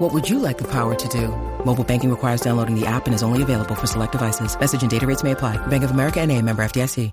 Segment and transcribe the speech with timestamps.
[0.00, 1.28] What would you like the power to do?
[1.62, 4.58] Mobile banking requires downloading the app and is only available for select devices.
[4.58, 5.58] Message and data rates may apply.
[5.66, 7.10] Bank of America and a member FDIC.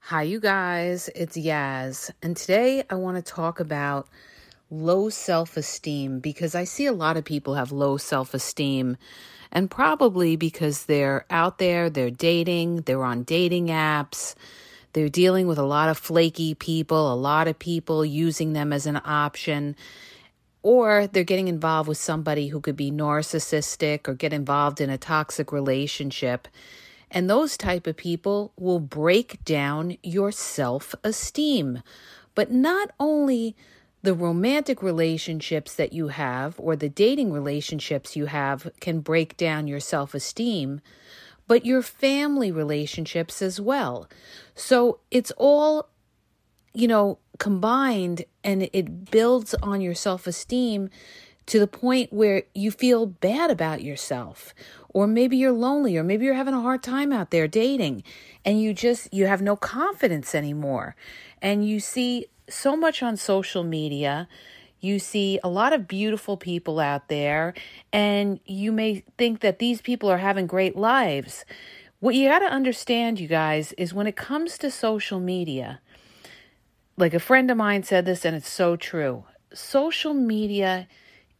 [0.00, 1.10] Hi, you guys.
[1.14, 2.10] It's Yaz.
[2.22, 4.08] And today I want to talk about
[4.70, 8.96] low self esteem because I see a lot of people have low self esteem.
[9.52, 14.34] And probably because they're out there, they're dating, they're on dating apps,
[14.96, 18.86] they're dealing with a lot of flaky people, a lot of people using them as
[18.86, 19.76] an option.
[20.62, 24.96] Or they're getting involved with somebody who could be narcissistic or get involved in a
[24.96, 26.48] toxic relationship.
[27.10, 31.82] And those type of people will break down your self-esteem.
[32.34, 33.54] But not only
[34.00, 39.68] the romantic relationships that you have or the dating relationships you have can break down
[39.68, 40.80] your self-esteem,
[41.46, 44.08] but your family relationships as well.
[44.54, 45.88] So it's all
[46.76, 50.90] you know, combined and it builds on your self esteem
[51.46, 54.54] to the point where you feel bad about yourself
[54.90, 58.02] or maybe you're lonely or maybe you're having a hard time out there dating
[58.44, 60.94] and you just you have no confidence anymore
[61.40, 64.28] and you see so much on social media
[64.86, 67.52] you see a lot of beautiful people out there
[67.92, 71.44] and you may think that these people are having great lives
[71.98, 75.80] what you got to understand you guys is when it comes to social media
[76.96, 79.24] like a friend of mine said this, and it's so true.
[79.52, 80.88] Social media,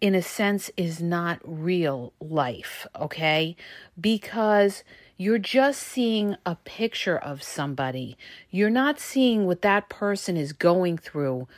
[0.00, 3.56] in a sense, is not real life, okay?
[3.98, 4.84] Because
[5.16, 8.18] you're just seeing a picture of somebody.
[8.50, 11.48] You're not seeing what that person is going through,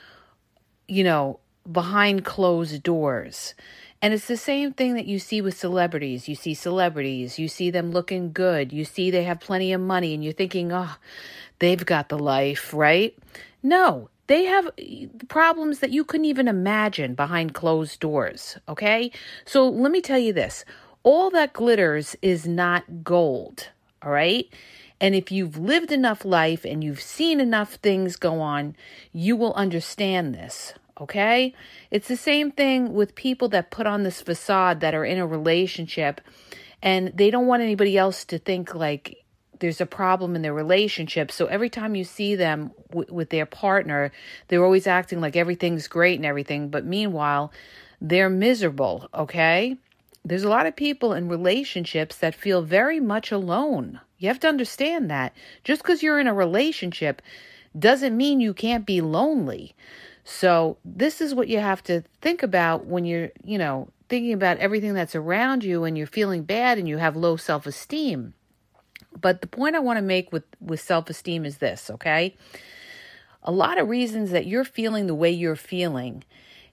[0.87, 1.41] you know,
[1.71, 3.55] behind closed doors.
[4.01, 6.29] And it's the same thing that you see with celebrities.
[6.29, 10.15] You see celebrities, you see them looking good, you see they have plenty of money,
[10.15, 10.97] and you're thinking, oh,
[11.59, 13.17] they've got the life, right?
[13.63, 18.57] No, they have eh, problems that you couldn't even imagine behind closed doors.
[18.69, 19.11] Okay.
[19.45, 20.65] So let me tell you this
[21.03, 23.71] all that glitters is not gold.
[24.03, 24.47] All right.
[25.01, 28.77] And if you've lived enough life and you've seen enough things go on,
[29.13, 30.75] you will understand this.
[31.01, 31.55] Okay.
[31.91, 35.27] It's the same thing with people that put on this facade that are in a
[35.27, 36.21] relationship
[36.83, 39.25] and they don't want anybody else to think like,
[39.61, 41.33] there's a problem in their relationship.
[41.33, 44.13] So every time you see them w- with their partner,
[44.47, 46.69] they're always acting like everything's great and everything.
[46.69, 47.53] But meanwhile,
[48.01, 49.77] they're miserable, okay?
[50.25, 54.01] There's a lot of people in relationships that feel very much alone.
[54.19, 55.35] You have to understand that.
[55.65, 57.21] Just because you're in a relationship
[57.77, 59.75] doesn't mean you can't be lonely.
[60.31, 64.59] So, this is what you have to think about when you're, you know, thinking about
[64.59, 68.35] everything that's around you and you're feeling bad and you have low self esteem.
[69.19, 72.37] But the point I want to make with, with self esteem is this, okay?
[73.43, 76.25] A lot of reasons that you're feeling the way you're feeling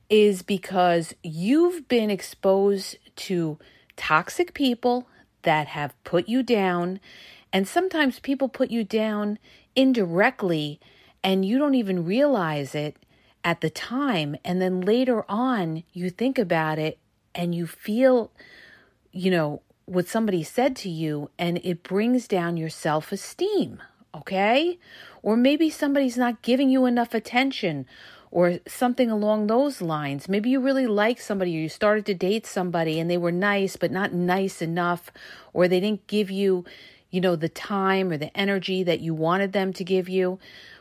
[0.10, 3.58] is because you've been exposed to
[3.96, 5.08] toxic people
[5.44, 7.00] that have put you down.
[7.54, 9.40] And sometimes people put you down
[9.78, 10.82] indirectly
[11.24, 12.98] and you don't even realize it
[13.46, 14.36] at the time.
[14.44, 16.98] And then later on, you think about it
[17.36, 18.32] and you feel,
[19.12, 23.82] you know, what somebody said to you and it brings down your self esteem,
[24.16, 24.80] okay?
[25.22, 27.86] Or maybe somebody's not giving you enough attention
[28.32, 30.28] or something along those lines.
[30.28, 33.78] Maybe you really like somebody or you started to date somebody and they were nice
[33.78, 35.12] but not nice enough
[35.54, 36.66] or they didn't give you,
[37.12, 40.40] you know, the time or the energy that you wanted them to give you.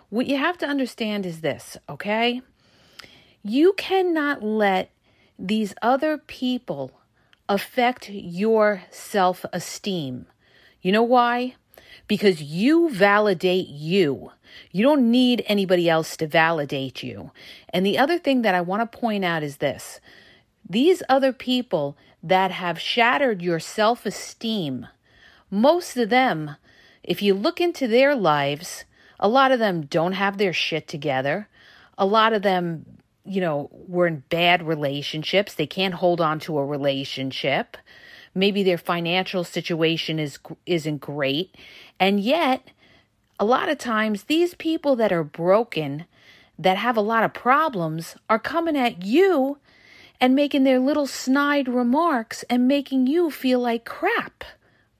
[0.08, 2.40] What you have to understand is this, okay?
[3.44, 4.90] You cannot let
[5.38, 6.92] these other people
[7.46, 10.26] affect your self esteem.
[10.80, 11.56] You know why?
[12.08, 14.32] Because you validate you.
[14.72, 17.32] You don't need anybody else to validate you.
[17.68, 20.00] And the other thing that I want to point out is this
[20.68, 24.86] these other people that have shattered your self esteem,
[25.50, 26.56] most of them,
[27.02, 28.84] if you look into their lives,
[29.20, 31.48] a lot of them don't have their shit together.
[31.98, 32.86] A lot of them,
[33.24, 35.54] you know, were in bad relationships.
[35.54, 37.76] They can't hold on to a relationship.
[38.34, 41.54] Maybe their financial situation is isn't great.
[41.98, 42.70] And yet,
[43.38, 46.06] a lot of times these people that are broken,
[46.58, 49.58] that have a lot of problems, are coming at you
[50.20, 54.44] and making their little snide remarks and making you feel like crap.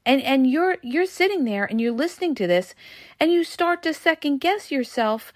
[0.06, 2.74] And and you're you're sitting there and you're listening to this
[3.18, 5.32] and you start to second guess yourself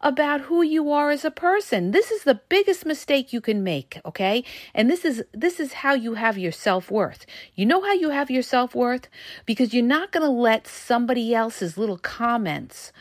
[0.00, 1.90] about who you are as a person.
[1.90, 4.44] This is the biggest mistake you can make, okay?
[4.74, 7.26] And this is this is how you have your self-worth.
[7.54, 9.08] You know how you have your self-worth
[9.46, 12.92] because you're not going to let somebody else's little comments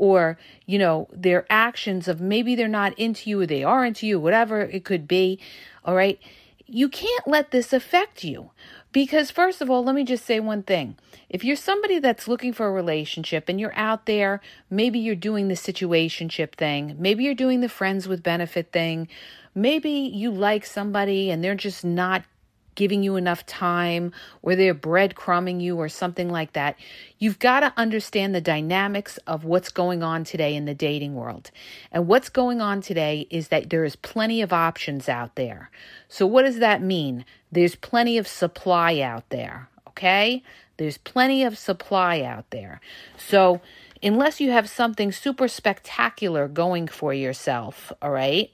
[0.00, 4.06] or you know their actions of maybe they're not into you or they are into
[4.06, 5.38] you whatever it could be
[5.84, 6.18] all right
[6.66, 8.50] you can't let this affect you
[8.92, 10.96] because, first of all, let me just say one thing.
[11.28, 15.48] If you're somebody that's looking for a relationship and you're out there, maybe you're doing
[15.48, 19.08] the situationship thing, maybe you're doing the friends with benefit thing,
[19.54, 22.24] maybe you like somebody and they're just not
[22.74, 24.12] giving you enough time
[24.42, 26.76] or they're breadcrumbing you or something like that.
[27.18, 31.50] You've got to understand the dynamics of what's going on today in the dating world.
[31.92, 35.70] And what's going on today is that there is plenty of options out there.
[36.08, 37.24] So, what does that mean?
[37.52, 40.42] There's plenty of supply out there, okay?
[40.76, 42.80] There's plenty of supply out there.
[43.16, 43.60] So,
[44.02, 48.50] unless you have something super spectacular going for yourself, all right?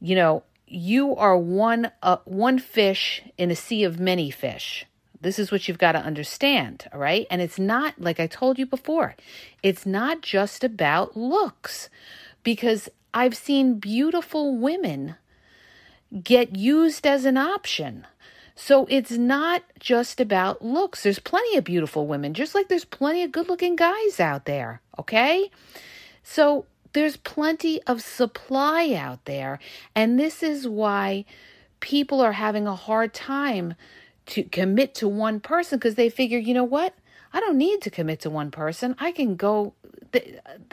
[0.00, 4.86] You know, you are one uh, one fish in a sea of many fish.
[5.20, 7.26] This is what you've got to understand, all right?
[7.30, 9.16] And it's not like I told you before.
[9.62, 11.90] It's not just about looks
[12.42, 15.16] because I've seen beautiful women
[16.22, 18.06] get used as an option.
[18.54, 21.02] So it's not just about looks.
[21.02, 24.80] There's plenty of beautiful women, just like there's plenty of good looking guys out there,
[24.98, 25.50] okay?
[26.22, 29.58] So there's plenty of supply out there.
[29.94, 31.24] And this is why
[31.80, 33.74] people are having a hard time
[34.26, 36.94] to commit to one person because they figure, you know what?
[37.32, 38.96] I don't need to commit to one person.
[38.98, 39.74] I can go,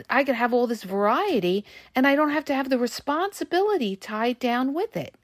[0.10, 1.64] I can have all this variety
[1.96, 5.16] and I don't have to have the responsibility tied down with it.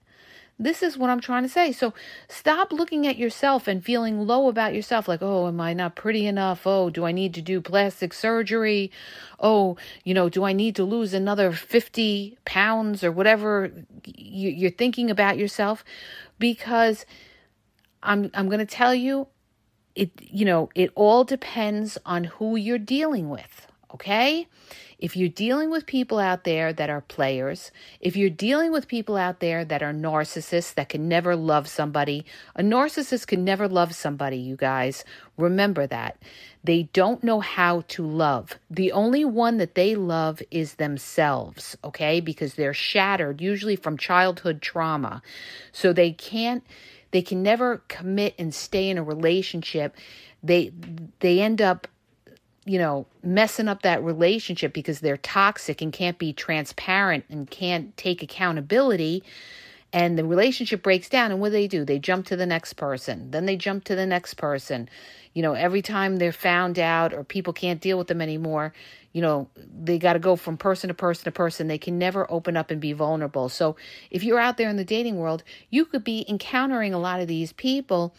[0.60, 1.72] This is what I'm trying to say.
[1.72, 1.94] So
[2.28, 6.28] stop looking at yourself and feeling low about yourself like, oh, am I not pretty
[6.28, 6.68] enough?
[6.68, 8.92] Oh, do I need to do plastic surgery?
[9.40, 13.72] Oh, you know, do I need to lose another 50 pounds or whatever
[14.06, 15.84] you're thinking about yourself?
[16.38, 17.06] Because
[18.04, 19.28] I'm, I'm going to tell you,
[19.96, 23.68] it, you know, it all depends on who you're dealing with.
[23.94, 24.48] Okay.
[24.98, 29.18] If you're dealing with people out there that are players, if you're dealing with people
[29.18, 32.25] out there that are narcissists that can never love somebody,
[32.56, 35.04] a narcissist can never love somebody, you guys.
[35.38, 36.18] Remember that.
[36.64, 38.57] They don't know how to love.
[38.69, 42.21] The only one that they love is themselves, okay?
[42.21, 45.21] Because they're shattered, usually from childhood trauma.
[45.71, 46.64] So they can't,
[47.12, 49.95] they can never commit and stay in a relationship.
[50.42, 50.71] They,
[51.19, 51.88] they end up
[52.66, 57.96] you know, messing up that relationship because they're toxic and can't be transparent and can't
[57.98, 59.24] take accountability.
[59.92, 61.32] And the relationship breaks down.
[61.32, 61.86] And what do they do?
[61.86, 63.32] They jump to the next person.
[63.32, 64.90] Then they jump to the next person.
[65.34, 68.74] You know, every time they're found out or people can't deal with them anymore,
[69.12, 71.68] you know, they got to go from person to person to person.
[71.68, 73.50] They can never open up and be vulnerable.
[73.50, 73.76] So
[74.10, 77.28] if you're out there in the dating world, you could be encountering a lot of
[77.28, 78.16] these people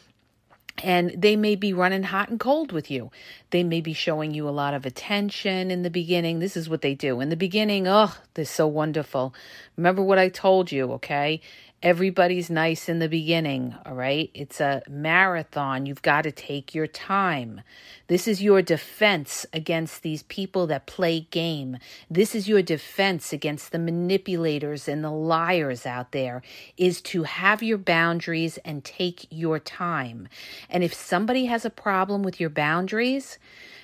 [0.82, 3.10] and they may be running hot and cold with you.
[3.50, 6.40] They may be showing you a lot of attention in the beginning.
[6.40, 7.20] This is what they do.
[7.20, 9.34] In the beginning, oh, they're so wonderful.
[9.76, 11.40] Remember what I told you, okay?
[11.84, 14.30] Everybody's nice in the beginning, all right?
[14.32, 15.84] It's a marathon.
[15.84, 17.60] You've got to take your time.
[18.06, 21.76] This is your defense against these people that play game.
[22.10, 26.40] This is your defense against the manipulators and the liars out there
[26.78, 30.26] is to have your boundaries and take your time.
[30.70, 33.38] And if somebody has a problem with your boundaries,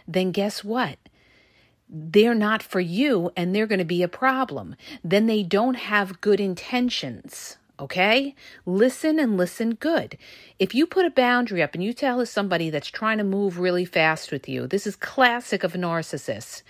[0.09, 0.97] then guess what?
[1.92, 4.76] they're not for you and they're going to be a problem.
[5.02, 7.57] Then they don't have good intentions.
[7.80, 8.34] Okay?
[8.66, 10.16] Listen and listen good.
[10.58, 13.84] If you put a boundary up and you tell somebody that's trying to move really
[13.84, 16.62] fast with you, this is classic of a narcissist.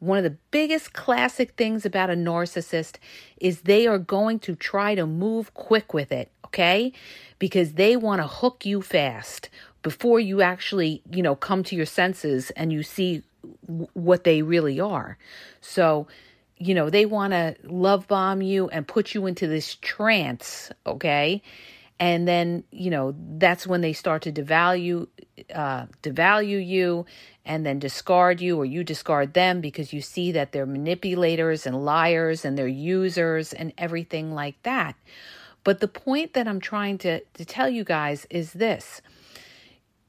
[0.00, 2.96] One of the biggest classic things about a narcissist
[3.40, 6.92] is they are going to try to move quick with it, okay?
[7.38, 9.48] Because they want to hook you fast
[9.82, 13.22] before you actually, you know, come to your senses and you see
[13.94, 15.18] what they really are.
[15.60, 16.06] So,
[16.58, 21.42] you know, they want to love bomb you and put you into this trance, okay?
[22.00, 25.08] And then, you know, that's when they start to devalue
[25.54, 27.06] uh devalue you
[27.44, 31.84] and then discard you or you discard them because you see that they're manipulators and
[31.84, 34.96] liars and they're users and everything like that.
[35.64, 39.00] But the point that I'm trying to to tell you guys is this.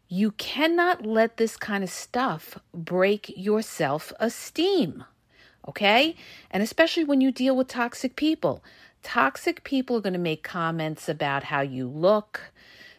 [0.08, 5.04] You cannot let this kind of stuff break your self-esteem
[5.70, 6.16] okay?
[6.52, 8.64] And especially when you deal with toxic people.
[9.02, 12.52] Toxic people are going to make comments about how you look.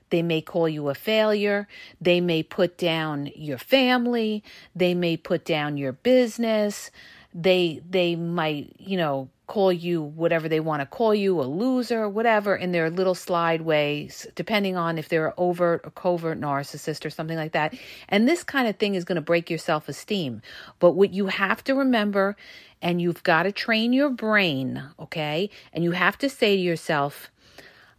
[0.09, 1.69] They may call you a failure.
[2.00, 4.43] They may put down your family.
[4.75, 6.91] They may put down your business.
[7.35, 12.09] They they might, you know, call you whatever they want to call you, a loser,
[12.09, 17.11] whatever, in their little slide ways, depending on if they're overt or covert narcissist or
[17.11, 17.75] something like that.
[18.09, 20.41] And this kind of thing is going to break your self esteem.
[20.79, 22.37] But what you have to remember,
[22.81, 25.51] and you've got to train your brain, okay?
[25.73, 27.33] And you have to say to yourself,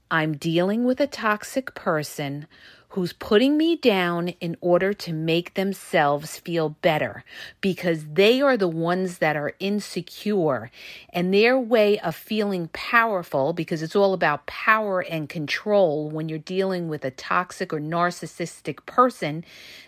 [0.09, 2.47] I'm dealing with a toxic person
[2.91, 7.23] who's putting me down in order to make themselves feel better
[7.61, 10.69] because they are the ones that are insecure
[11.11, 16.37] and their way of feeling powerful because it's all about power and control when you're
[16.37, 19.45] dealing with a toxic or narcissistic person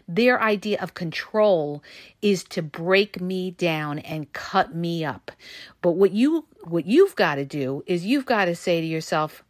[0.08, 1.84] their idea of control
[2.22, 5.32] is to break me down and cut me up.
[5.82, 9.44] But what you what you've got to do is you've got to say to yourself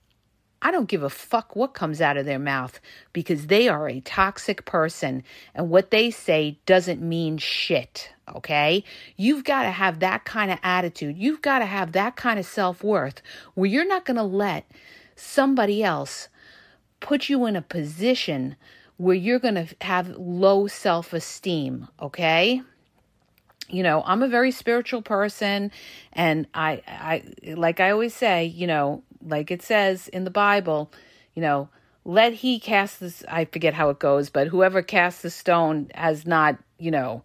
[0.63, 2.79] I don't give a fuck what comes out of their mouth
[3.11, 5.21] because they are a toxic person
[5.53, 8.09] and what they say doesn't mean shit.
[8.33, 8.85] Okay.
[9.17, 11.17] You've got to have that kind of attitude.
[11.17, 13.21] You've got to have that kind of self worth
[13.55, 14.65] where you're not going to let
[15.17, 16.29] somebody else
[17.01, 18.55] put you in a position
[18.95, 21.89] where you're going to have low self esteem.
[22.01, 22.61] Okay
[23.69, 25.71] you know i'm a very spiritual person
[26.11, 27.23] and i i
[27.55, 30.91] like i always say you know like it says in the Bible,
[31.33, 31.69] you know,
[32.05, 36.25] let he cast this I forget how it goes, but whoever casts the stone has
[36.25, 37.23] not, you know,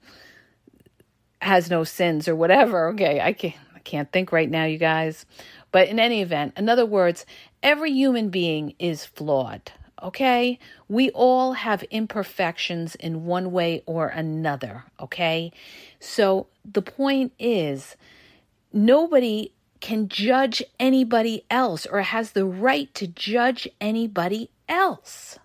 [1.40, 2.88] has no sins or whatever.
[2.95, 5.26] Okay, I can't I can't think right now, you guys.
[5.71, 7.26] But in any event, in other words,
[7.62, 9.73] every human being is flawed.
[10.02, 10.59] Okay?
[10.88, 15.52] We all have imperfections in one way or another, okay?
[15.99, 17.97] So the point is
[18.73, 25.39] nobody can judge anybody else or has the right to judge anybody else.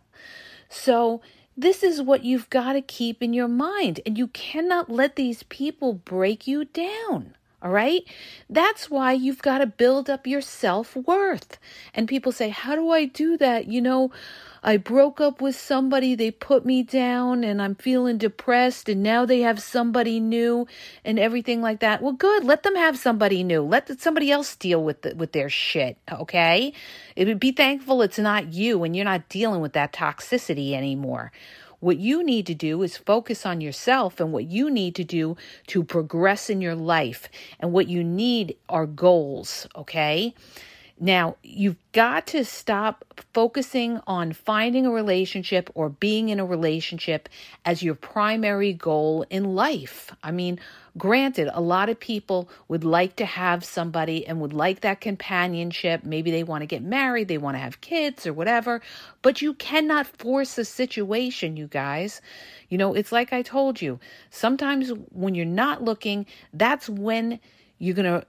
[0.70, 1.22] So,
[1.56, 5.44] this is what you've got to keep in your mind, and you cannot let these
[5.44, 7.36] people break you down.
[7.63, 8.03] All right.
[8.50, 11.58] That's why you've got to build up your self worth.
[11.93, 13.67] And people say, How do I do that?
[13.67, 14.12] You know,
[14.62, 19.25] I broke up with somebody, they put me down, and I'm feeling depressed, and now
[19.25, 20.67] they have somebody new
[21.05, 22.01] and everything like that.
[22.01, 22.43] Well, good.
[22.43, 23.62] Let them have somebody new.
[23.62, 25.98] Let somebody else deal with the, with their shit.
[26.12, 26.74] Okay.
[27.15, 31.32] It would be thankful it's not you and you're not dealing with that toxicity anymore.
[31.84, 35.36] What you need to do is focus on yourself and what you need to do
[35.68, 37.28] to progress in your life.
[37.60, 40.34] And what you need are goals, okay?
[41.03, 47.27] Now, you've got to stop focusing on finding a relationship or being in a relationship
[47.65, 50.15] as your primary goal in life.
[50.24, 50.62] I mean,
[50.98, 56.05] granted, a lot of people would like to have somebody and would like that companionship.
[56.05, 58.81] Maybe they want to get married, they want to have kids or whatever,
[59.22, 62.22] but you cannot force a situation, you guys.
[62.69, 67.41] You know, it's like I told you, sometimes when you're not looking, that's when
[67.77, 68.25] you're going to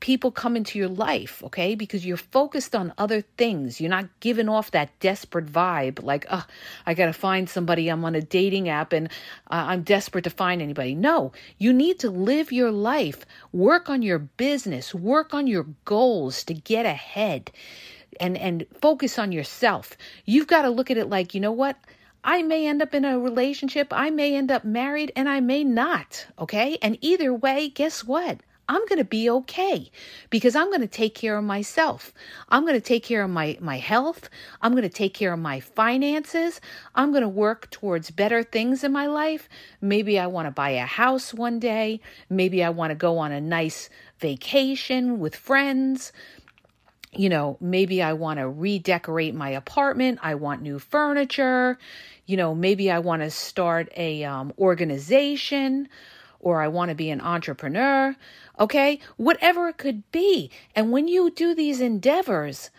[0.00, 1.74] people come into your life, okay?
[1.74, 3.80] Because you're focused on other things.
[3.80, 6.46] You're not giving off that desperate vibe like, oh,
[6.86, 7.88] I got to find somebody.
[7.88, 9.08] I'm on a dating app and
[9.50, 10.94] uh, I'm desperate to find anybody.
[10.94, 16.44] No, you need to live your life, work on your business, work on your goals
[16.44, 17.50] to get ahead
[18.18, 19.96] and and focus on yourself.
[20.24, 21.76] You've got to look at it like, you know what?
[22.22, 25.64] I may end up in a relationship, I may end up married, and I may
[25.64, 26.76] not, okay?
[26.82, 28.40] And either way, guess what?
[28.70, 29.90] I'm going to be okay
[30.30, 32.14] because I'm going to take care of myself.
[32.50, 34.30] I'm going to take care of my, my health.
[34.62, 36.60] I'm going to take care of my finances.
[36.94, 39.48] I'm going to work towards better things in my life.
[39.80, 42.00] Maybe I want to buy a house one day.
[42.28, 46.12] Maybe I want to go on a nice vacation with friends.
[47.12, 50.20] you know, maybe I want to redecorate my apartment.
[50.22, 51.76] I want new furniture.
[52.26, 55.88] You know, maybe I want to start a um, organization
[56.40, 58.16] or I want to be an entrepreneur.
[58.58, 58.98] Okay.
[59.16, 60.50] Whatever it could be.
[60.74, 62.70] And when you do these endeavors,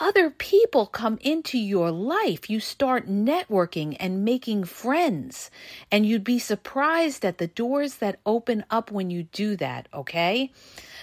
[0.00, 2.48] other people come into your life.
[2.48, 5.50] You start networking and making friends.
[5.90, 10.52] And you'd be surprised at the doors that open up when you do that, okay?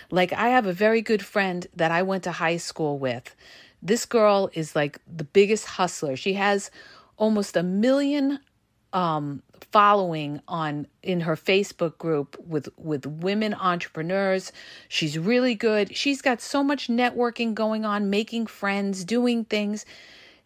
[0.09, 3.35] Like, I have a very good friend that I went to high school with.
[3.81, 6.15] This girl is like the biggest hustler.
[6.15, 6.71] She has
[7.17, 8.39] almost a million
[8.95, 14.53] um, following on in her Facebook group with with women entrepreneurs.
[14.87, 15.95] She's really good.
[15.95, 19.85] She's got so much networking going on, making friends, doing things.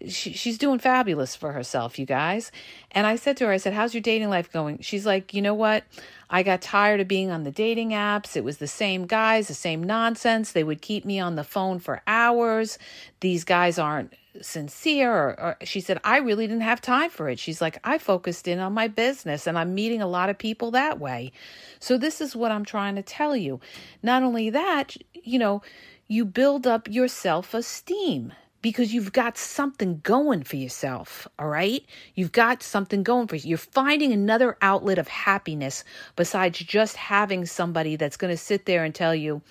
[0.08, 2.52] She, she's doing fabulous for herself, you guys.
[2.92, 5.42] And I said to her, I said, "How's your dating life going?" She's like, "You
[5.42, 5.84] know what?
[6.30, 8.38] I got tired of being on the dating apps.
[8.38, 10.52] It was the same guys, the same nonsense.
[10.52, 12.78] They would keep me on the phone for hours.
[13.20, 17.40] These guys aren't sincere or, or, she said i really didn't have time for it
[17.40, 20.72] she's like i focused in on my business and i'm meeting a lot of people
[20.72, 21.32] that way
[21.80, 23.60] so this is what i'm trying to tell you
[24.04, 25.62] not only that you know
[26.08, 31.86] you build up your self-esteem because you've got something going for yourself, all right?
[32.16, 33.50] You've got something going for you.
[33.50, 35.84] You're finding another outlet of happiness
[36.16, 39.42] besides just having somebody that's going to sit there and tell you,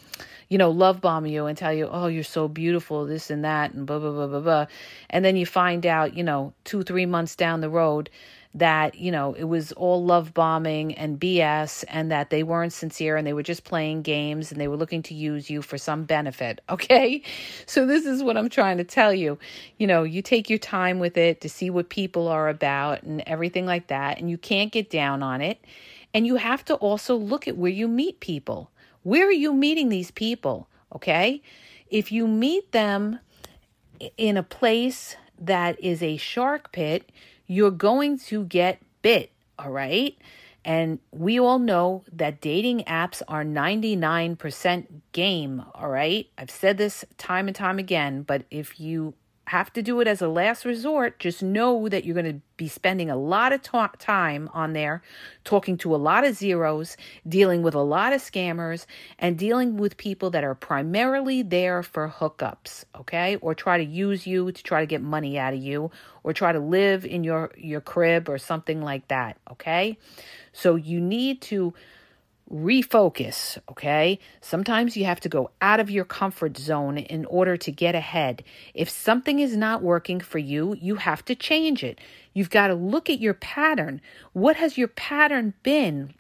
[0.49, 3.73] you know, love bomb you and tell you, oh, you're so beautiful, this and that,
[3.73, 4.67] and blah, blah, blah, blah, blah.
[5.11, 8.11] And then you find out, you know, two, three months down the road
[8.55, 13.17] that, you know, it was all love bombing and BS and that they weren't sincere
[13.17, 16.05] and they were just playing games and they were looking to use you for some
[16.05, 16.61] benefit.
[16.79, 17.23] Okay.
[17.67, 19.37] So this is what I'm trying to tell you.
[19.79, 23.21] You know, you take your time with it to see what people are about and
[23.27, 24.19] everything like that.
[24.19, 25.59] And you can't get down on it.
[26.15, 28.71] And you have to also look at where you meet people.
[29.03, 30.69] Where are you meeting these people?
[30.95, 31.43] Okay.
[31.91, 33.19] If you meet them
[34.17, 37.11] in a place that is a shark pit,
[37.49, 39.33] you're going to get bit.
[39.59, 40.17] All right.
[40.65, 45.65] And we all know that dating apps are 99% game.
[45.75, 46.29] All right.
[46.37, 49.15] I've said this time and time again, but if you
[49.49, 52.69] have to do it as a last resort, just know that you're going to be
[52.69, 55.03] spending a lot of ta- time on there,
[55.45, 58.87] talking to a lot of zeros, dealing with a lot of scammers,
[59.19, 63.37] and dealing with people that are primarily there for hookups, okay?
[63.37, 65.91] Or try to use you to try to get money out of you,
[66.23, 69.97] or try to live in your, your crib or something like that, okay?
[70.53, 71.75] So you need to
[72.53, 74.19] refocus, okay?
[74.41, 78.43] Sometimes you have to go out of your comfort zone in order to get ahead.
[78.75, 82.01] If something is not working for you, you have to change it.
[82.33, 84.01] You've got to look at your pattern.
[84.33, 86.15] What has your pattern been?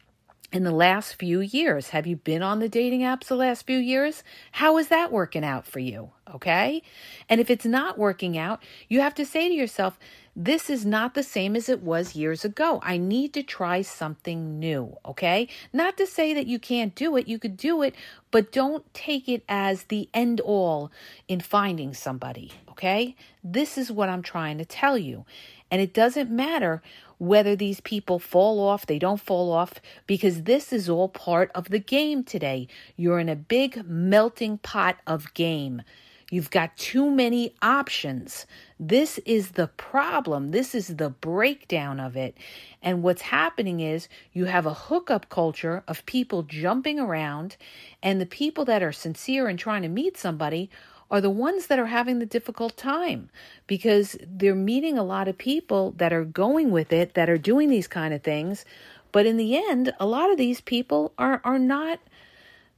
[0.51, 1.91] in the last few years.
[1.91, 4.25] Have you been on the dating apps the last few years?
[4.53, 6.11] How is that working out for you?
[6.35, 6.83] Okay.
[7.29, 9.99] And if it's not working out, you have to say to yourself,
[10.41, 12.79] this is not the same as it was years ago.
[12.85, 15.49] I need to try something new, okay?
[15.73, 17.97] Not to say that you can't do it, you could do it,
[18.31, 20.93] but don't take it as the end all
[21.27, 23.17] in finding somebody, okay?
[23.43, 25.27] This is what I'm trying to tell you.
[25.73, 26.83] And it doesn't matter
[27.19, 29.75] whether these people fall off, they don't fall off,
[30.07, 32.69] because this is all part of the game today.
[32.97, 35.83] You're in a big melting pot of game.
[36.31, 38.47] You've got too many options.
[38.81, 40.51] This is the problem.
[40.51, 42.37] This is the breakdown of it.
[42.81, 47.57] And what's happening is you have a hookup culture of people jumping around,
[48.03, 50.71] and the people that are sincere and trying to meet somebody
[51.11, 53.31] are the ones that are having the difficult time
[53.67, 57.71] because they're meeting a lot of people that are going with it, that are doing
[57.71, 58.65] these kind of things.
[59.11, 61.99] But in the end, a lot of these people are, are not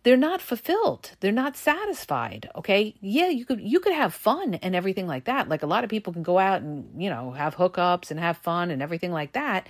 [0.03, 1.13] they're not fulfilled.
[1.21, 2.95] They're not satisfied okay?
[3.01, 5.49] Yeah you could you could have fun and everything like that.
[5.49, 8.37] Like a lot of people can go out and you know have hookups and have
[8.39, 9.67] fun and everything like that.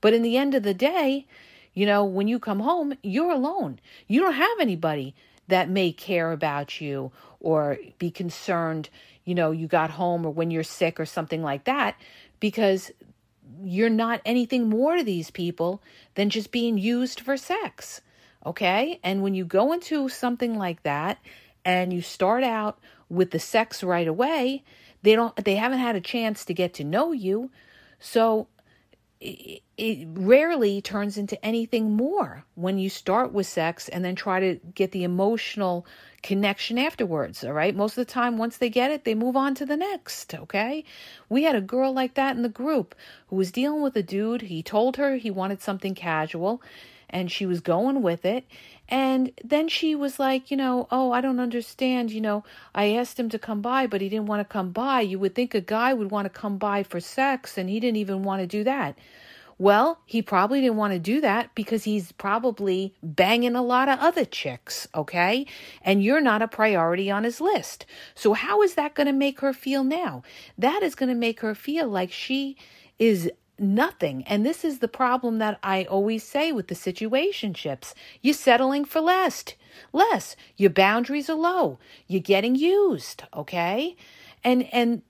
[0.00, 1.26] But in the end of the day
[1.72, 3.80] you know when you come home you're alone.
[4.06, 5.14] You don't have anybody
[5.48, 8.88] that may care about you or be concerned
[9.24, 11.96] you know you got home or when you're sick or something like that
[12.38, 12.90] because
[13.62, 15.82] you're not anything more to these people
[16.14, 18.00] than just being used for sex
[18.44, 19.00] Okay.
[19.02, 21.18] And when you go into something like that
[21.64, 24.64] and you start out with the sex right away,
[25.02, 27.50] they don't, they haven't had a chance to get to know you.
[27.98, 28.48] So
[29.20, 34.40] it, it rarely turns into anything more when you start with sex and then try
[34.40, 35.86] to get the emotional
[36.22, 37.44] connection afterwards.
[37.44, 37.76] All right.
[37.76, 40.34] Most of the time, once they get it, they move on to the next.
[40.34, 40.84] Okay.
[41.28, 42.94] We had a girl like that in the group
[43.28, 44.42] who was dealing with a dude.
[44.42, 46.62] He told her he wanted something casual
[47.10, 48.46] and she was going with it.
[48.88, 52.10] And then she was like, you know, oh, I don't understand.
[52.10, 52.44] You know,
[52.74, 55.02] I asked him to come by, but he didn't want to come by.
[55.02, 57.98] You would think a guy would want to come by for sex, and he didn't
[57.98, 58.98] even want to do that.
[59.58, 63.98] Well, he probably didn't want to do that because he's probably banging a lot of
[63.98, 65.46] other chicks, okay?
[65.82, 67.84] And you're not a priority on his list.
[68.14, 70.22] So, how is that going to make her feel now?
[70.56, 72.56] That is going to make her feel like she
[72.98, 74.24] is nothing.
[74.24, 77.94] And this is the problem that I always say with the situationships.
[78.22, 79.44] You're settling for less.
[79.92, 80.36] Less.
[80.56, 81.78] Your boundaries are low.
[82.06, 83.96] You're getting used, okay?
[84.42, 85.02] And and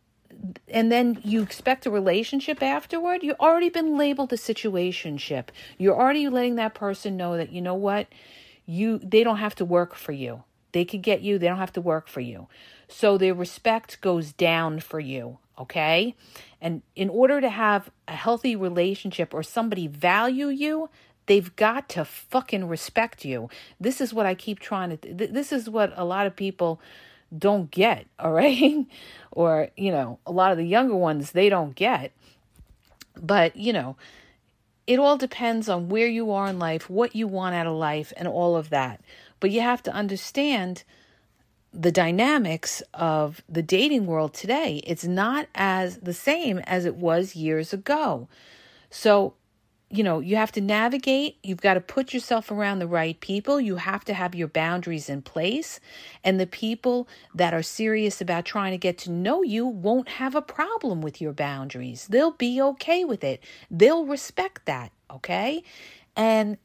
[0.68, 5.46] and then you expect a relationship afterward, you've already been labeled a situationship.
[5.76, 8.06] You're already letting that person know that you know what?
[8.66, 10.44] You they don't have to work for you.
[10.72, 12.46] They could get you, they don't have to work for you.
[12.88, 16.14] So their respect goes down for you, okay?
[16.60, 20.88] And in order to have a healthy relationship or somebody value you,
[21.26, 23.48] they've got to fucking respect you.
[23.78, 26.80] This is what I keep trying to th- this is what a lot of people
[27.36, 28.86] don't get, all right?
[29.30, 32.12] or, you know, a lot of the younger ones they don't get.
[33.20, 33.96] But, you know,
[34.86, 38.12] it all depends on where you are in life, what you want out of life,
[38.16, 39.00] and all of that.
[39.38, 40.82] But you have to understand
[41.72, 44.80] the dynamics of the dating world today.
[44.86, 48.28] It's not as the same as it was years ago.
[48.90, 49.34] So
[49.92, 51.36] you know, you have to navigate.
[51.42, 53.60] You've got to put yourself around the right people.
[53.60, 55.80] You have to have your boundaries in place.
[56.22, 60.36] And the people that are serious about trying to get to know you won't have
[60.36, 62.06] a problem with your boundaries.
[62.08, 64.92] They'll be okay with it, they'll respect that.
[65.10, 65.64] Okay.
[66.14, 66.56] And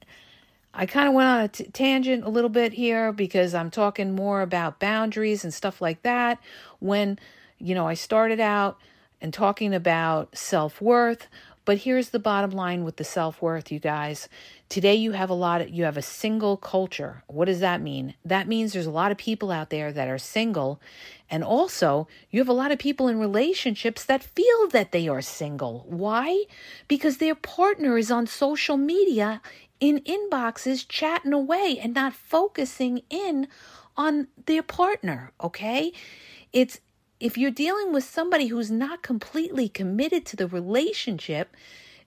[0.75, 4.13] I kind of went on a t- tangent a little bit here because I'm talking
[4.13, 6.39] more about boundaries and stuff like that.
[6.79, 7.17] When,
[7.57, 8.77] you know, I started out
[9.21, 11.27] and talking about self worth
[11.65, 14.29] but here's the bottom line with the self-worth, you guys.
[14.69, 17.23] Today you have a lot of you have a single culture.
[17.27, 18.13] What does that mean?
[18.23, 20.79] That means there's a lot of people out there that are single
[21.29, 25.21] and also you have a lot of people in relationships that feel that they are
[25.21, 25.85] single.
[25.87, 26.45] Why?
[26.87, 29.41] Because their partner is on social media
[29.79, 33.47] in inboxes chatting away and not focusing in
[33.97, 35.91] on their partner, okay?
[36.53, 36.79] It's
[37.19, 41.55] if you're dealing with somebody who's not completely committed to the relationship,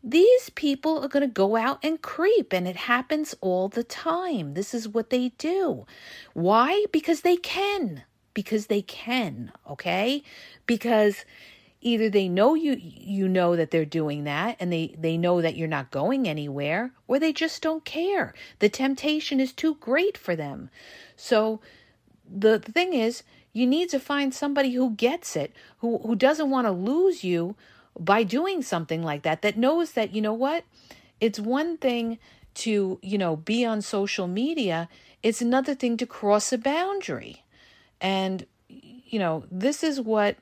[0.03, 4.55] these people are going to go out and creep, and it happens all the time.
[4.55, 5.87] This is what they do.
[6.35, 6.85] Why?
[6.93, 8.05] Because they can.
[8.39, 10.23] Because they can, okay?
[10.67, 11.25] Because
[11.81, 15.57] either they know you you know that they're doing that and they they know that
[15.57, 20.35] you're not going anywhere or they just don't care the temptation is too great for
[20.35, 20.71] them
[21.15, 21.61] so
[22.29, 23.23] the thing is
[23.53, 27.57] you need to find somebody who gets it, who, who doesn't want to lose you
[27.99, 30.65] by doing something like that, that knows that, you know what?
[31.21, 32.19] It's one thing
[32.55, 34.89] to, you know, be on social media,
[35.23, 37.43] it's another thing to cross a boundary.
[38.01, 40.37] And, you know, this is what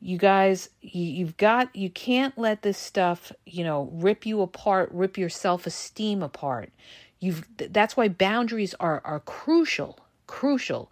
[0.00, 4.88] you guys you, you've got you can't let this stuff you know rip you apart
[4.92, 6.70] rip your self-esteem apart
[7.18, 9.98] you've that's why boundaries are are crucial
[10.28, 10.88] crucial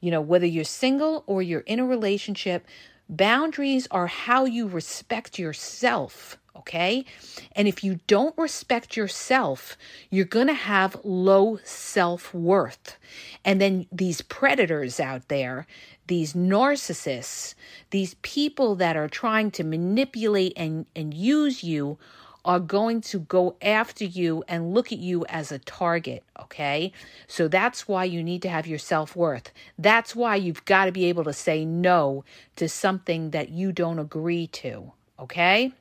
[0.00, 2.66] you know, whether you're single or you're in a relationship,
[3.08, 6.38] boundaries are how you respect yourself.
[6.56, 7.04] Okay.
[7.52, 9.76] And if you don't respect yourself,
[10.10, 12.96] you're going to have low self worth.
[13.44, 15.66] And then these predators out there,
[16.08, 17.54] these narcissists,
[17.90, 21.98] these people that are trying to manipulate and, and use you
[22.44, 26.92] are going to go after you and look at you as a target, okay?
[27.26, 29.52] So that's why you need to have your self worth.
[29.78, 32.24] That's why you've got to be able to say no
[32.56, 35.72] to something that you don't agree to, okay?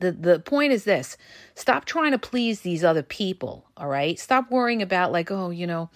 [0.00, 1.16] The, the point is this
[1.54, 4.18] stop trying to please these other people, all right?
[4.18, 5.90] Stop worrying about, like, oh, you know,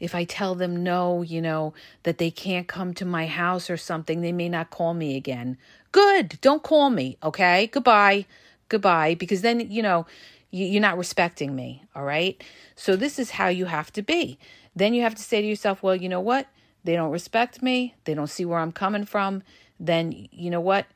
[0.00, 3.76] if I tell them no, you know, that they can't come to my house or
[3.76, 5.56] something, they may not call me again.
[5.92, 6.38] Good.
[6.40, 7.68] Don't call me, okay?
[7.68, 8.26] Goodbye
[8.68, 10.06] goodbye because then, you know,
[10.50, 11.82] you're not respecting me.
[11.94, 12.42] All right.
[12.76, 14.38] So this is how you have to be.
[14.76, 16.46] Then you have to say to yourself, well, you know what?
[16.84, 17.94] They don't respect me.
[18.04, 19.42] They don't see where I'm coming from.
[19.80, 20.86] Then, you know what?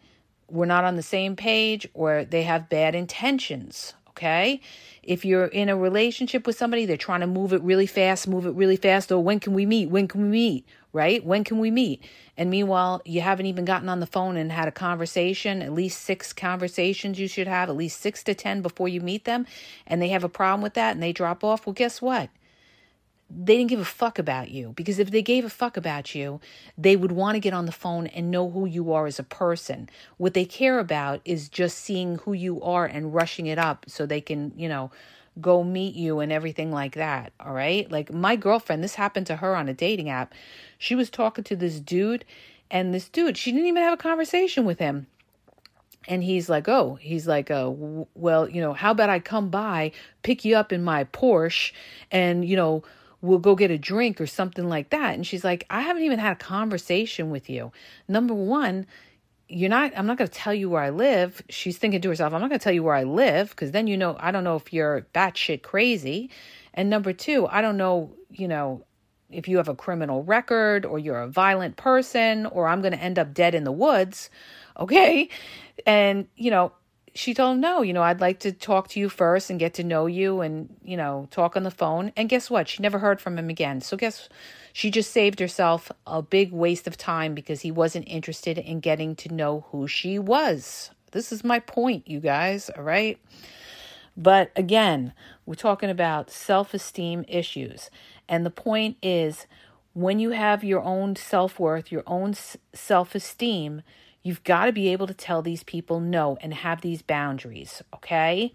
[0.51, 3.95] We're not on the same page or they have bad intentions.
[4.11, 4.61] Okay.
[5.05, 8.47] If you're in a relationship with somebody, they're trying to move it really fast, move
[8.47, 9.13] it really fast.
[9.13, 9.91] Or when can we meet?
[9.91, 10.67] When can we meet?
[10.93, 11.25] Right?
[11.25, 12.03] When can we meet?
[12.37, 16.03] And meanwhile, you haven't even gotten on the phone and had a conversation, at least
[16.03, 19.47] six conversations you should have, at least six to 10 before you meet them.
[19.87, 21.65] And they have a problem with that and they drop off.
[21.67, 22.29] Well, guess what?
[23.31, 26.41] They didn't give a fuck about you because if they gave a fuck about you,
[26.79, 29.25] they would want to get on the phone and know who you are as a
[29.25, 29.88] person.
[30.17, 34.07] What they care about is just seeing who you are and rushing it up so
[34.07, 34.91] they can, you know,
[35.41, 37.33] go meet you and everything like that.
[37.38, 37.91] All right.
[37.91, 40.33] Like my girlfriend, this happened to her on a dating app.
[40.79, 42.25] She was talking to this dude,
[42.71, 45.07] and this dude, she didn't even have a conversation with him.
[46.07, 47.71] And he's like, oh, he's like, uh,
[48.14, 51.73] well, you know, how about I come by, pick you up in my Porsche,
[52.11, 52.83] and, you know,
[53.21, 55.15] we'll go get a drink or something like that.
[55.15, 57.73] And she's like, I haven't even had a conversation with you.
[58.07, 58.87] Number one,
[59.49, 61.43] you're not, I'm not going to tell you where I live.
[61.49, 63.87] She's thinking to herself, I'm not going to tell you where I live because then
[63.87, 66.31] you know, I don't know if you're batshit crazy.
[66.75, 68.85] And number two, I don't know, you know,
[69.31, 73.03] if you have a criminal record or you're a violent person or I'm going to
[73.03, 74.31] end up dead in the woods.
[74.79, 75.29] Okay.
[75.87, 76.73] And, you know,
[77.14, 79.75] she told him, no, you know, I'd like to talk to you first and get
[79.75, 82.12] to know you and, you know, talk on the phone.
[82.16, 82.68] And guess what?
[82.68, 83.81] She never heard from him again.
[83.81, 84.29] So guess
[84.73, 89.16] she just saved herself a big waste of time because he wasn't interested in getting
[89.16, 90.90] to know who she was.
[91.12, 93.18] This is my point, you guys, all right?
[94.16, 95.12] But again,
[95.47, 97.90] we're talking about self esteem issues.
[98.29, 99.47] And the point is
[99.94, 102.35] when you have your own self worth, your own
[102.73, 103.83] self esteem,
[104.23, 108.53] You've got to be able to tell these people no and have these boundaries, okay?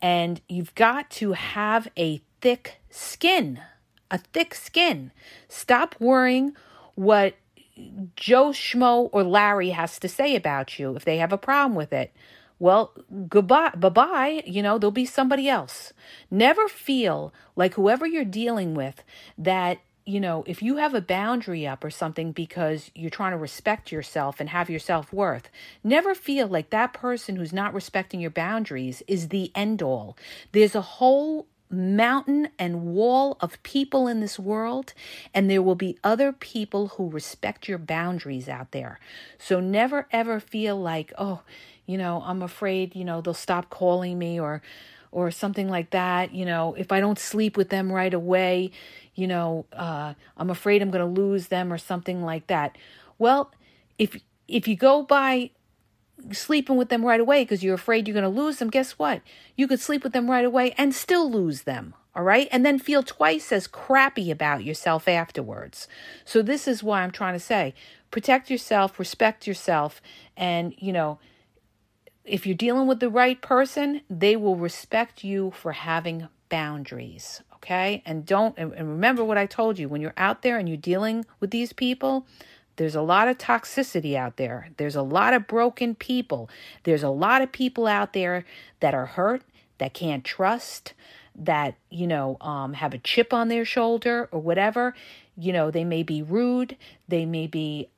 [0.00, 3.60] And you've got to have a thick skin,
[4.10, 5.12] a thick skin.
[5.48, 6.54] Stop worrying
[6.94, 7.34] what
[8.16, 11.92] Joe Schmo or Larry has to say about you if they have a problem with
[11.92, 12.12] it.
[12.58, 12.92] Well,
[13.28, 14.42] goodbye, bye bye.
[14.46, 15.92] You know, there'll be somebody else.
[16.30, 19.02] Never feel like whoever you're dealing with
[19.36, 23.38] that you know, if you have a boundary up or something because you're trying to
[23.38, 25.48] respect yourself and have your self worth,
[25.82, 30.16] never feel like that person who's not respecting your boundaries is the end all.
[30.52, 34.92] There's a whole mountain and wall of people in this world,
[35.32, 39.00] and there will be other people who respect your boundaries out there.
[39.38, 41.40] So never ever feel like, oh,
[41.86, 44.62] you know, I'm afraid, you know, they'll stop calling me or
[45.14, 46.34] or something like that.
[46.34, 48.72] You know, if I don't sleep with them right away,
[49.14, 52.76] you know, uh, I'm afraid I'm going to lose them or something like that.
[53.18, 53.52] Well,
[53.96, 55.50] if if you go by
[56.32, 59.22] sleeping with them right away because you're afraid you're going to lose them, guess what?
[59.56, 61.94] You could sleep with them right away and still lose them.
[62.16, 62.48] All right.
[62.50, 65.88] And then feel twice as crappy about yourself afterwards.
[66.24, 67.74] So, this is why I'm trying to say
[68.10, 70.00] protect yourself, respect yourself,
[70.36, 71.18] and, you know,
[72.24, 78.02] if you're dealing with the right person, they will respect you for having boundaries okay?
[78.04, 81.24] And don't, and remember what I told you when you're out there and you're dealing
[81.40, 82.26] with these people,
[82.76, 84.68] there's a lot of toxicity out there.
[84.76, 86.50] There's a lot of broken people.
[86.82, 88.44] There's a lot of people out there
[88.80, 89.42] that are hurt,
[89.78, 90.92] that can't trust,
[91.34, 94.94] that, you know, um, have a chip on their shoulder or whatever.
[95.36, 96.76] You know, they may be rude,
[97.08, 97.88] they may be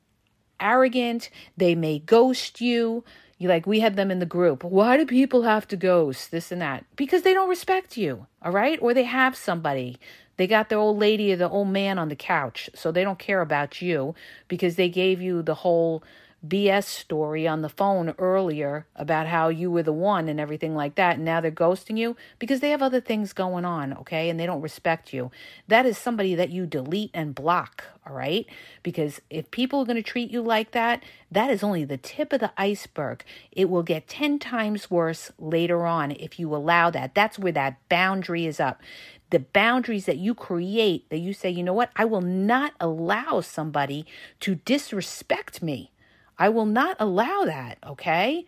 [0.59, 3.03] arrogant, they may ghost you.
[3.37, 4.63] You like, we had them in the group.
[4.63, 6.85] Why do people have to ghost this and that?
[6.95, 8.79] Because they don't respect you, all right?
[8.81, 9.99] Or they have somebody.
[10.37, 13.19] They got the old lady or the old man on the couch, so they don't
[13.19, 14.15] care about you
[14.47, 16.03] because they gave you the whole
[16.45, 20.95] BS story on the phone earlier about how you were the one and everything like
[20.95, 21.15] that.
[21.15, 24.29] And now they're ghosting you because they have other things going on, okay?
[24.29, 25.31] And they don't respect you.
[25.67, 28.45] That is somebody that you delete and block, all right?
[28.83, 32.31] Because if people are going to treat you like that, that is only the tip
[32.31, 33.23] of the iceberg.
[33.51, 37.15] It will get 10 times worse later on if you allow that.
[37.15, 38.81] That's where that boundary is up
[39.29, 43.41] the boundaries that you create that you say, you know what, I will not allow
[43.41, 44.05] somebody
[44.39, 45.91] to disrespect me.
[46.39, 48.45] I will not allow that, okay?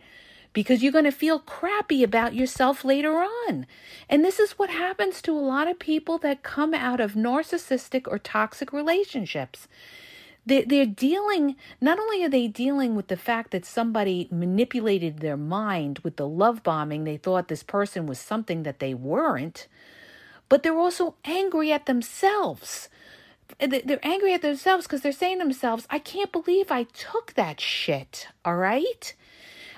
[0.52, 3.66] Because you're going to feel crappy about yourself later on.
[4.08, 8.06] And this is what happens to a lot of people that come out of narcissistic
[8.06, 9.68] or toxic relationships.
[10.46, 16.00] They're dealing, not only are they dealing with the fact that somebody manipulated their mind
[16.00, 19.68] with the love bombing, they thought this person was something that they weren't,
[20.48, 22.88] but they're also angry at themselves
[23.58, 27.60] they're angry at themselves because they're saying to themselves, I can't believe I took that
[27.60, 28.28] shit.
[28.44, 29.14] All right.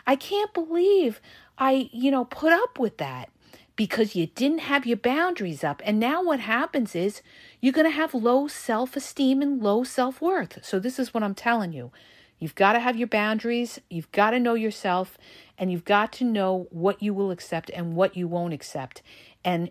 [0.07, 1.21] I can't believe
[1.59, 3.31] I, you know, put up with that
[3.77, 5.83] because you didn't have your boundaries up.
[5.85, 7.23] And now what happens is
[7.61, 10.65] you're going to have low self esteem and low self worth.
[10.65, 11.91] So, this is what I'm telling you.
[12.39, 15.17] You've got to have your boundaries, you've got to know yourself,
[15.57, 19.01] and you've got to know what you will accept and what you won't accept.
[19.45, 19.71] And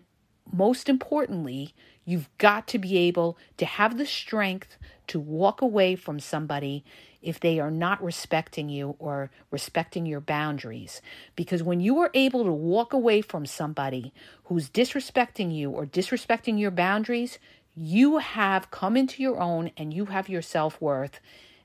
[0.50, 4.76] most importantly, You've got to be able to have the strength
[5.08, 6.84] to walk away from somebody
[7.22, 11.00] if they are not respecting you or respecting your boundaries.
[11.36, 14.12] Because when you are able to walk away from somebody
[14.44, 17.38] who's disrespecting you or disrespecting your boundaries,
[17.76, 21.20] you have come into your own and you have your self worth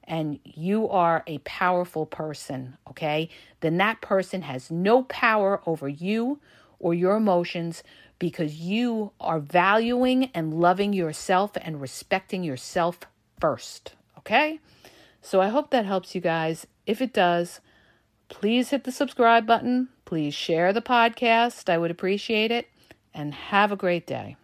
[0.08, 6.40] and you are a powerful person, okay, then that person has no power over you
[6.80, 7.84] or your emotions
[8.20, 13.00] because you are valuing and loving yourself and respecting yourself
[13.40, 14.60] first, okay?
[15.22, 16.66] So I hope that helps you guys.
[16.86, 17.60] If it does,
[18.30, 19.90] please hit the subscribe button.
[20.06, 21.70] Please share the podcast.
[21.70, 22.68] I would appreciate it.
[23.14, 24.38] And have a great day.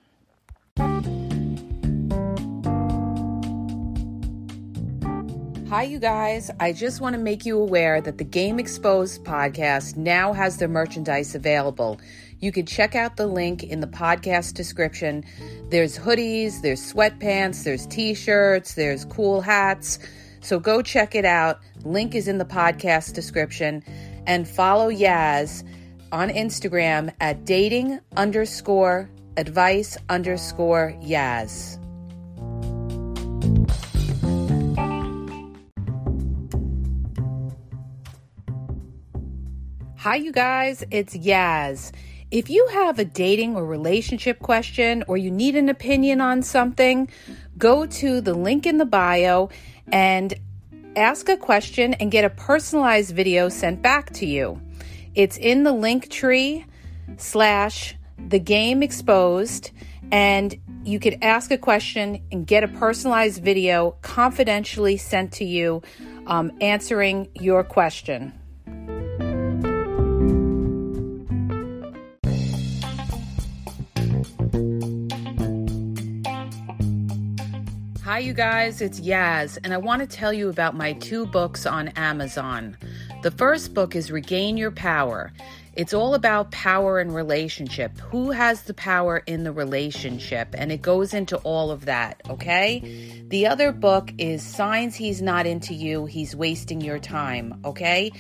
[5.73, 6.51] Hi, you guys.
[6.59, 10.67] I just want to make you aware that the Game Exposed podcast now has their
[10.67, 11.99] merchandise available.
[12.43, 15.23] You can check out the link in the podcast description.
[15.69, 19.97] There's hoodies, there's sweatpants, there's t shirts, there's cool hats.
[20.41, 21.62] So go check it out.
[21.86, 23.82] Link is in the podcast description.
[24.27, 25.65] And follow Yaz
[26.12, 31.79] on Instagram at dating underscore advice underscore Yaz.
[39.95, 41.93] Hi, you guys, it's Yaz.
[42.34, 47.08] If you have a dating or relationship question or you need an opinion on something,
[47.60, 49.50] go to the link in the bio
[49.91, 50.34] and
[50.96, 54.60] ask a question and get a personalized video sent back to you.
[55.13, 56.65] It's in the link tree
[57.17, 59.69] slash the game exposed,
[60.12, 65.84] and you could ask a question and get a personalized video confidentially sent to you
[66.26, 68.34] um, answering your question.
[78.23, 81.89] You guys, it's Yaz, and I want to tell you about my two books on
[81.89, 82.77] Amazon.
[83.21, 85.33] The first book is Regain Your Power.
[85.75, 87.97] It's all about power and relationship.
[87.99, 90.55] Who has the power in the relationship?
[90.57, 93.25] And it goes into all of that, okay?
[93.27, 98.13] The other book is Signs He's Not Into You, He's Wasting Your Time, okay?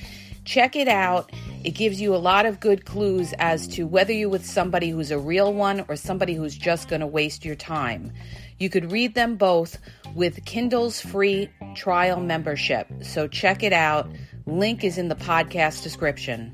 [0.43, 1.31] Check it out.
[1.63, 5.11] It gives you a lot of good clues as to whether you're with somebody who's
[5.11, 8.11] a real one or somebody who's just going to waste your time.
[8.59, 9.77] You could read them both
[10.15, 12.87] with Kindle's free trial membership.
[13.01, 14.09] So check it out.
[14.45, 16.51] Link is in the podcast description.